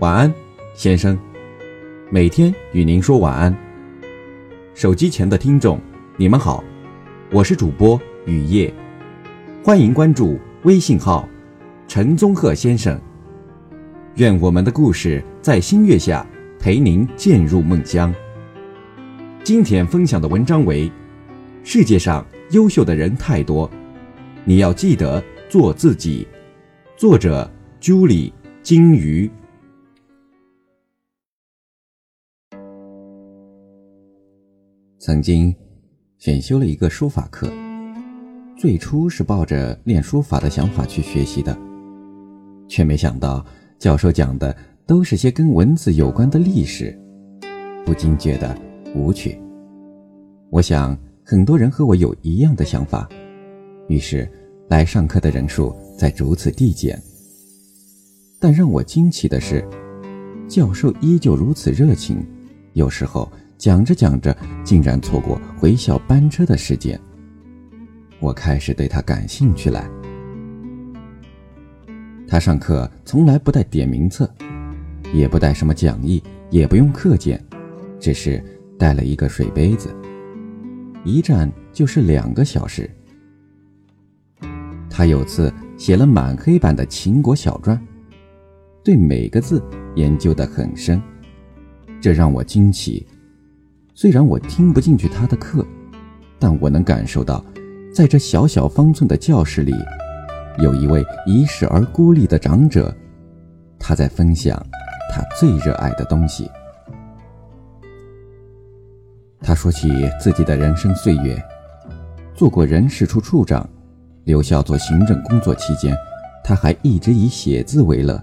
[0.00, 0.32] 晚安，
[0.72, 1.18] 先生。
[2.08, 3.54] 每天与您说晚安。
[4.72, 5.78] 手机前的听众，
[6.16, 6.64] 你们好，
[7.30, 8.72] 我是主播雨夜，
[9.62, 11.28] 欢迎关注微信号
[11.86, 12.98] “陈宗鹤先生”。
[14.16, 16.26] 愿我们的故事在星月下
[16.58, 18.10] 陪您渐入梦乡。
[19.44, 20.90] 今天分享的文章为：
[21.62, 23.70] 世界上优秀的人太多，
[24.46, 26.26] 你要记得做自己。
[26.96, 27.46] 作者：
[27.78, 28.32] 朱莉
[28.62, 29.30] 金鱼。
[35.00, 35.54] 曾经
[36.18, 37.50] 选修了一个书法课，
[38.54, 41.56] 最初是抱着练书法的想法去学习的，
[42.68, 43.42] 却没想到
[43.78, 44.54] 教授讲的
[44.86, 46.94] 都是些跟文字有关的历史，
[47.86, 48.54] 不禁觉得
[48.94, 49.40] 无趣。
[50.50, 53.08] 我想很多人和我有一样的想法，
[53.88, 54.30] 于是
[54.68, 57.00] 来上课的人数在逐次递减。
[58.38, 59.66] 但让我惊奇的是，
[60.46, 62.22] 教授依旧如此热情，
[62.74, 63.26] 有时候。
[63.60, 67.00] 讲着讲着，竟然错过回校班车的时间。
[68.18, 69.88] 我开始对他感兴趣来。
[72.28, 74.32] 他上课从来不带点名册，
[75.12, 77.42] 也不带什么讲义，也不用课件，
[77.98, 78.42] 只是
[78.78, 79.94] 带了一个水杯子，
[81.02, 82.88] 一站就是两个小时。
[84.88, 87.80] 他有次写了满黑板的秦国小传，
[88.84, 89.62] 对每个字
[89.96, 91.00] 研究得很深，
[92.00, 93.06] 这让我惊奇。
[94.00, 95.62] 虽然我听不进去他的课，
[96.38, 97.44] 但我能感受到，
[97.94, 99.74] 在这小小方寸的教室里，
[100.56, 102.96] 有一位遗世而孤立的长者，
[103.78, 104.56] 他在分享
[105.12, 106.50] 他最热爱的东西。
[109.42, 111.38] 他说起自己的人生岁月，
[112.34, 113.68] 做过人事处处长，
[114.24, 115.94] 留校做行政工作期间，
[116.42, 118.18] 他还一直以写字为乐。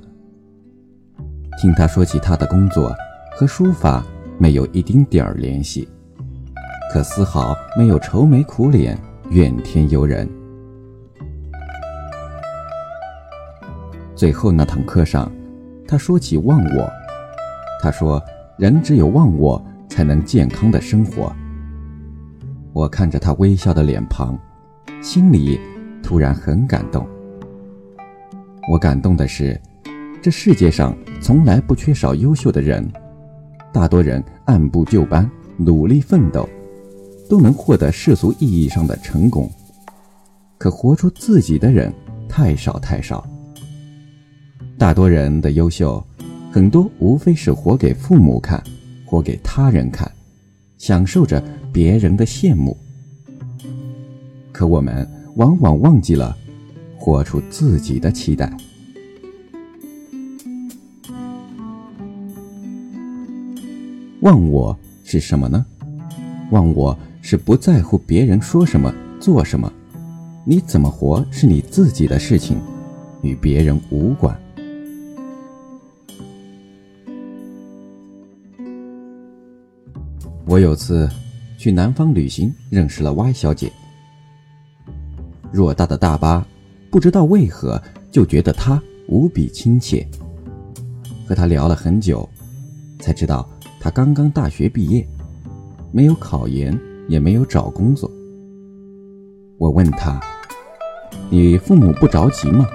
[1.62, 2.92] 听他说起他的工作
[3.34, 4.04] 和书法。
[4.40, 5.88] 没有一丁点儿联系，
[6.94, 8.98] 可丝毫没有愁眉苦脸、
[9.32, 10.30] 怨天尤人。
[14.16, 15.32] 最后那堂课上，
[15.88, 16.90] 他说起忘我，
[17.82, 18.24] 他说
[18.58, 21.36] ：“人只有忘我，才能健康的生活。”
[22.74, 24.38] 我看着他微笑的脸庞，
[25.02, 25.60] 心里
[26.04, 27.08] 突然很感动。
[28.72, 29.60] 我感动的是，
[30.22, 32.88] 这世界上从来不缺少优秀的人。
[33.74, 36.48] 大多人按部就班、努力奋斗，
[37.30, 39.50] 都能获得世俗意义上的成功。
[40.58, 41.94] 可活出自己的人
[42.28, 43.28] 太少太少。
[44.78, 46.04] 大多人的优秀，
[46.52, 48.64] 很多无非是活给父母看，
[49.06, 50.12] 活给他人看，
[50.78, 52.76] 享受着别人的羡慕。
[54.52, 56.36] 可我们往往忘记了
[56.98, 58.52] 活出自己的期待。
[64.22, 65.64] 忘我是什么呢？
[66.50, 69.72] 忘我是不在乎别人说什么、做什么，
[70.44, 72.60] 你怎么活是你自己的事情，
[73.22, 74.36] 与别人无关。
[80.46, 81.08] 我有次
[81.56, 83.72] 去南方旅行，认识了 Y 小姐。
[85.54, 86.44] 偌大的大巴，
[86.90, 87.80] 不知道为何
[88.12, 90.08] 就觉得她无比亲切。
[91.28, 92.28] 和她聊了很久，
[93.00, 93.48] 才知道。
[93.80, 95.08] 他刚刚大学毕业，
[95.92, 96.78] 没有考研，
[97.08, 98.12] 也没有找工作。
[99.58, 100.20] 我问他
[101.30, 102.68] ：“你父母不着急吗？”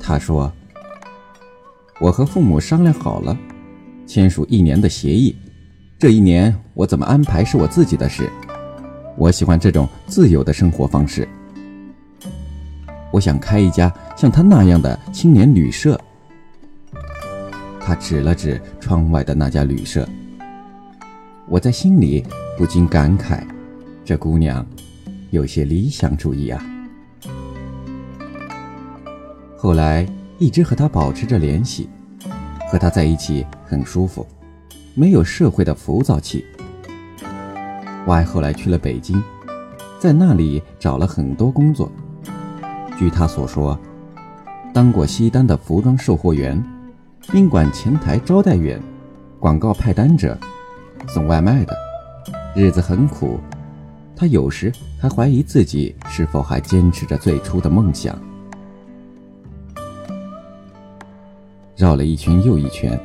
[0.00, 0.50] 他说
[2.00, 3.36] ：“我和父母商量好了，
[4.06, 5.36] 签署一年的协议。
[5.98, 8.30] 这一年我怎么安排是我自己的事。
[9.18, 11.28] 我喜欢这种自由的生活方式。
[13.12, 16.00] 我想开一家像他那样的青年旅社。”
[17.90, 20.08] 他指了指窗外的那家旅社，
[21.48, 22.24] 我在心里
[22.56, 23.42] 不禁感慨：
[24.04, 24.64] 这姑娘
[25.30, 26.64] 有些理想主义啊。
[29.56, 30.06] 后来
[30.38, 31.88] 一直和她保持着联系，
[32.70, 34.24] 和她在一起很舒服，
[34.94, 36.44] 没有社会的浮躁气。
[38.06, 39.20] Y 后来去了北京，
[39.98, 41.90] 在那里找了很多工作。
[42.96, 43.76] 据他所说，
[44.72, 46.64] 当过西单的服装售货员。
[47.28, 48.80] 宾馆前台招待员，
[49.38, 50.36] 广告派单者，
[51.06, 51.76] 送外卖的，
[52.56, 53.38] 日子很苦。
[54.16, 58.18] 他有时还怀疑自己是否还坚持着最初的梦想。
[61.76, 62.98] 绕了一圈又一圈，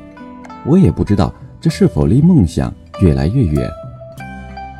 [0.66, 1.32] 我也不知道
[1.62, 3.70] 这是否离梦想越来越远。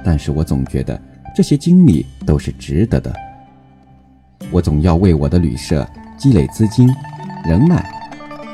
[0.04, 1.00] 但是我总觉得
[1.36, 3.14] 这些经历都是值得的。
[4.52, 5.88] 我总要为我的旅社
[6.18, 6.90] 积累资金、
[7.48, 7.95] 人脉。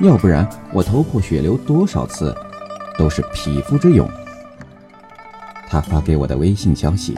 [0.02, 2.36] 要不然我头破血流多少次，
[2.98, 4.10] 都是匹夫之勇。
[5.70, 7.16] 他发给我的微信消息。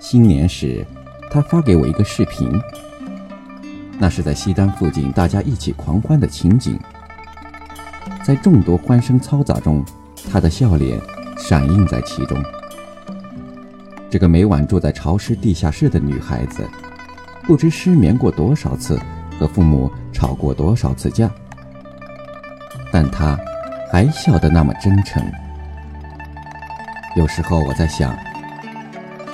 [0.00, 0.84] 新年时，
[1.30, 2.50] 他发给我一个视频，
[3.96, 6.76] 那是在西单附近大家一起狂欢的情景。
[8.24, 9.84] 在众多欢声嘈杂中，
[10.32, 11.00] 他的笑脸
[11.38, 12.42] 闪映在其中。
[14.10, 16.68] 这个每晚住在潮湿地下室的女孩子，
[17.44, 18.98] 不知失眠过多少次。
[19.38, 21.30] 和父母吵过多少次架，
[22.92, 23.38] 但他
[23.90, 25.22] 还笑得那么真诚。
[27.16, 28.16] 有时候我在想，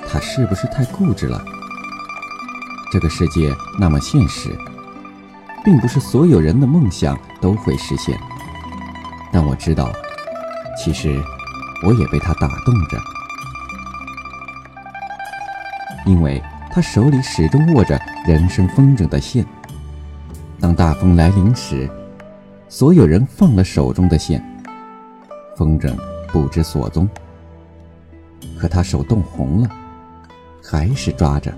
[0.09, 1.43] 他是不是太固执了？
[2.93, 4.51] 这个世界那么现实，
[5.65, 8.17] 并不是所有人的梦想都会实现。
[9.33, 9.93] 但我知道，
[10.79, 11.21] 其实
[11.85, 12.99] 我也被他打动着，
[16.07, 16.41] 因为
[16.71, 19.45] 他手里始终握着人生风筝的线。
[20.64, 21.87] 当大风来临时，
[22.70, 24.43] 所有人放了手中的线，
[25.55, 25.94] 风筝
[26.32, 27.06] 不知所踪。
[28.58, 29.69] 可他手冻红了，
[30.62, 31.52] 还是抓着。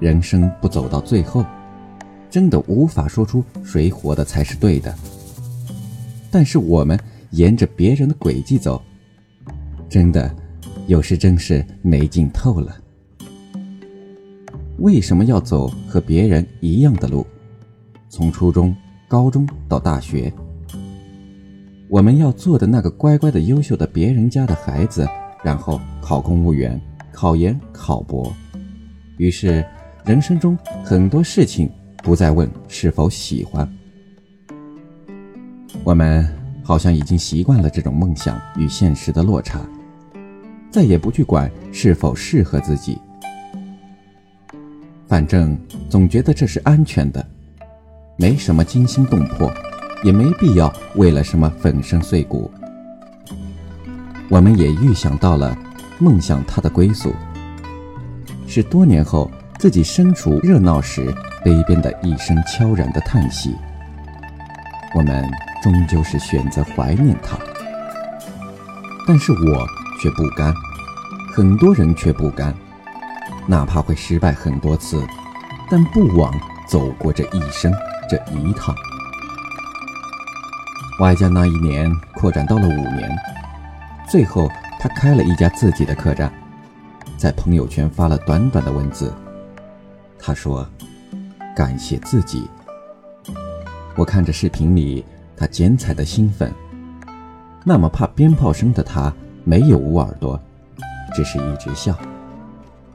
[0.00, 1.46] 人生不走到最后，
[2.28, 4.92] 真的无法说出谁活的才是对的。
[6.28, 6.98] 但是我们
[7.30, 8.82] 沿着别人的轨迹走，
[9.88, 10.28] 真的
[10.88, 12.76] 有时真是没劲透了。
[14.78, 17.26] 为什么要走和别人一样的路？
[18.08, 18.74] 从初中、
[19.08, 20.32] 高中到大学，
[21.88, 25.08] 我们要做的那个乖乖的、优秀的别人家的孩子，
[25.42, 26.80] 然后考公务员、
[27.10, 28.30] 考研、考博。
[29.16, 29.64] 于是，
[30.04, 31.70] 人生中很多事情
[32.02, 33.66] 不再问是否喜欢，
[35.84, 36.28] 我们
[36.62, 39.66] 好像已经习惯了这种梦想与现实的落差，
[40.70, 42.98] 再也不去管是否适合自己。
[45.16, 45.56] 反正
[45.88, 47.26] 总觉得这是安全的，
[48.18, 49.50] 没什么惊心动魄，
[50.04, 52.50] 也没必要为了什么粉身碎骨。
[54.28, 55.56] 我们也预想到了
[55.98, 57.14] 梦想它的归宿，
[58.46, 61.10] 是多年后自己身处热闹时，
[61.42, 63.56] 悲边的一声悄然的叹息。
[64.94, 65.26] 我们
[65.62, 67.38] 终究是选择怀念它，
[69.08, 69.66] 但是我
[69.98, 70.52] 却不甘，
[71.32, 72.54] 很多人却不甘。
[73.46, 75.02] 哪怕会失败很多次，
[75.70, 76.32] 但不枉
[76.66, 77.72] 走过这一生
[78.08, 78.74] 这一趟。
[81.00, 83.08] 外加那一年扩展到了五年，
[84.08, 84.48] 最后
[84.80, 86.32] 他开了一家自己的客栈，
[87.16, 89.14] 在朋友圈发了短短的文字。
[90.18, 90.66] 他说
[91.54, 92.48] ：“感谢自己。”
[93.94, 95.04] 我看着视频里
[95.36, 96.52] 他剪彩的兴奋，
[97.62, 99.12] 那么怕鞭炮声的他
[99.44, 100.40] 没有捂耳朵，
[101.14, 101.96] 只是一直笑。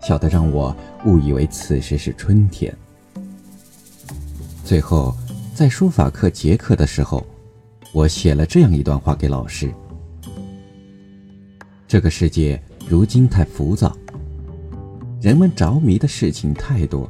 [0.02, 0.76] 小得让我
[1.06, 2.76] 误以为此时是春天。
[4.64, 5.16] 最后，
[5.54, 7.26] 在书法课结课的时候，
[7.94, 9.72] 我写了这样一段话给老师：
[11.88, 13.96] 这个世界如今太浮躁，
[15.22, 17.10] 人们着迷的事情太多，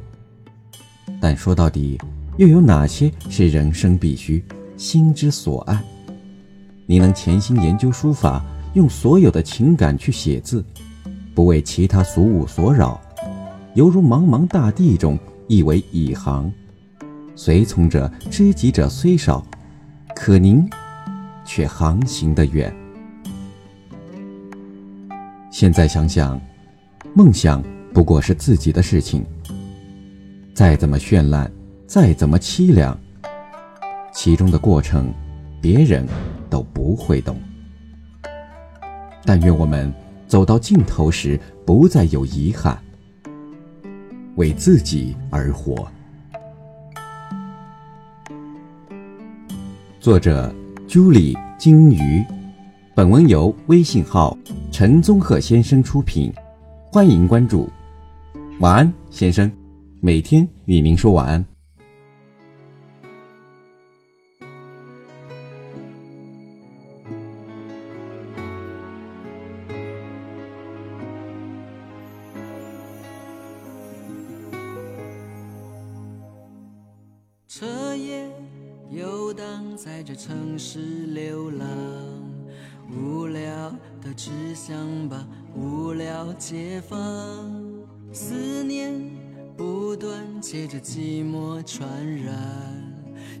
[1.20, 1.98] 但说到底，
[2.36, 4.44] 又有哪些是人生必须、
[4.76, 5.82] 心之所爱？
[6.86, 8.44] 你能潜心研究书法，
[8.74, 10.64] 用所有的情感去写字。
[11.34, 13.00] 不为其他俗物所扰，
[13.74, 15.18] 犹如茫茫大地中
[15.48, 16.52] 一为一行，
[17.34, 19.42] 随从者、知己者虽少，
[20.14, 20.68] 可您
[21.44, 22.74] 却航行的远。
[25.50, 26.38] 现在想想，
[27.14, 27.62] 梦想
[27.94, 29.24] 不过是自己的事情，
[30.54, 31.50] 再怎么绚烂，
[31.86, 32.98] 再怎么凄凉，
[34.12, 35.12] 其中的过程，
[35.62, 36.06] 别人
[36.50, 37.36] 都不会懂。
[39.24, 39.92] 但愿我们。
[40.32, 42.82] 走到尽头时，不再有遗憾，
[44.36, 45.86] 为自己而活。
[50.00, 50.50] 作者
[50.88, 52.24] 朱莉金鱼，
[52.94, 54.34] 本文由微信号
[54.70, 56.32] 陈宗鹤先生出品，
[56.90, 57.68] 欢迎关注。
[58.60, 59.52] 晚安，先生，
[60.00, 61.51] 每天与您说晚安。
[79.84, 81.66] 在这城市流浪，
[82.88, 83.42] 无聊
[84.00, 86.96] 的只想把无聊解放。
[88.12, 88.92] 思念
[89.56, 92.32] 不断，借着寂寞传染，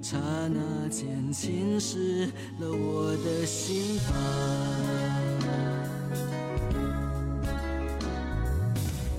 [0.02, 2.26] 刹那间侵蚀
[2.58, 4.12] 了我的心房。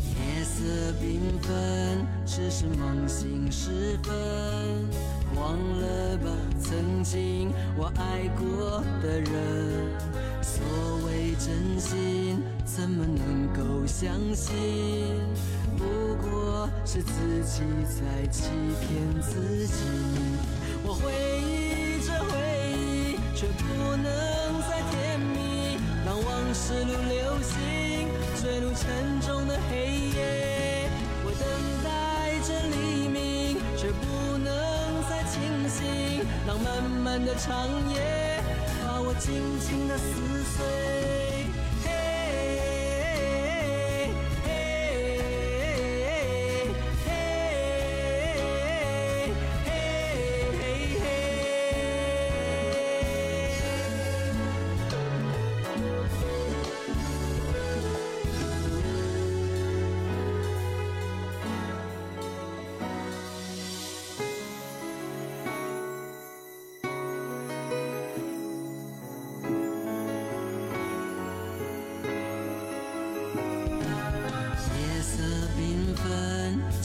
[0.01, 5.22] 夜色缤纷，只是梦醒时分。
[5.35, 9.33] 忘了吧，曾经我爱过的人。
[10.41, 10.63] 所
[11.05, 14.53] 谓真心，怎么能够相信？
[15.77, 15.83] 不
[16.21, 18.49] 过是自己在欺
[18.81, 19.73] 骗自己。
[20.83, 21.11] 我回
[21.41, 22.37] 忆着回
[22.77, 25.77] 忆，却不能再甜蜜。
[26.05, 28.07] 让往事如流星，
[28.41, 29.73] 坠入沉重的黑
[30.15, 30.72] 夜。
[36.45, 38.43] 让漫漫的长夜
[38.85, 41.22] 把我紧紧的撕碎。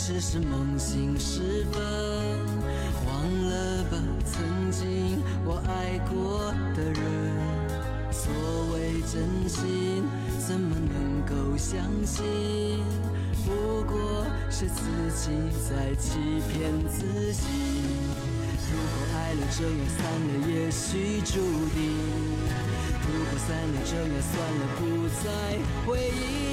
[0.08, 1.82] 只是梦醒时分。
[3.04, 6.98] 忘了吧，曾经我爱过的人。
[8.10, 8.32] 所
[8.72, 10.02] 谓真心，
[10.38, 12.24] 怎么能够相信？
[13.44, 14.80] 不过是自
[15.14, 15.28] 己
[15.68, 17.44] 在欺骗自己。
[18.64, 21.36] 如果爱了这样散了，也许注
[21.76, 21.84] 定。
[23.04, 25.28] 如果散了这样算了，不再
[25.84, 26.47] 回忆。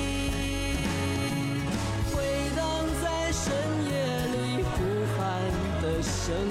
[6.25, 6.41] 声音，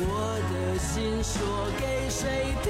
[0.00, 1.40] 我的心说
[1.80, 2.68] 给谁听？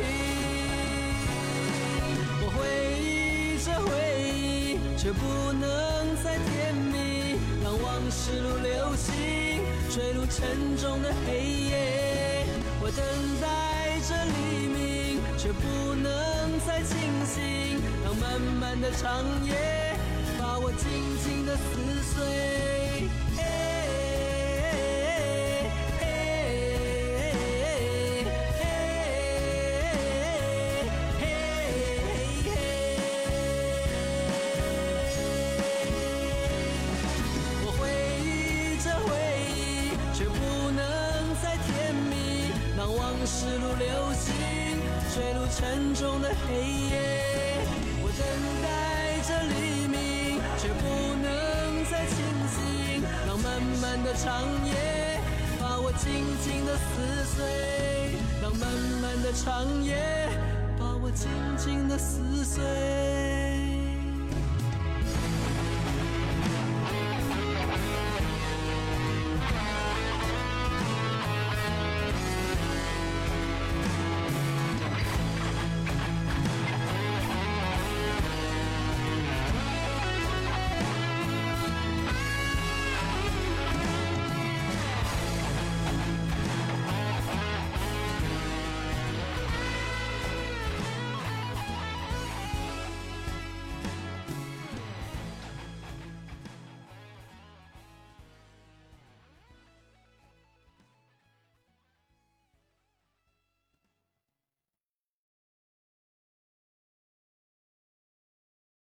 [2.41, 2.62] 我回
[3.02, 3.91] 忆着回
[4.31, 12.47] 忆，却不能再甜蜜，让往事如流星，坠入沉重的黑夜。
[12.81, 13.02] 我等
[13.41, 19.99] 待着黎明，却不能再清醒，让漫漫的长夜
[20.38, 20.87] 把我紧
[21.25, 22.81] 紧的撕碎。
[45.54, 46.54] 沉重的黑
[46.88, 46.92] 夜。
[48.02, 48.21] 我等
[48.62, 48.66] 待
[49.28, 50.82] 着黎明，却不
[51.23, 51.26] 能
[51.90, 52.16] 再清
[52.49, 53.47] 醒，让漫
[53.80, 54.71] 漫的长夜
[55.61, 57.44] 把我紧紧的撕碎，
[58.40, 58.64] 让漫
[59.02, 59.94] 漫的长夜
[60.78, 61.28] 把我紧
[61.59, 63.41] 紧的撕碎。